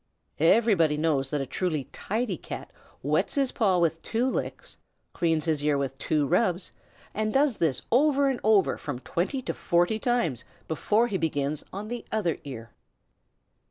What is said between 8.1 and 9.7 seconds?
and over from twenty to